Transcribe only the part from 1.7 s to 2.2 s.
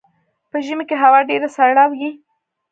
وي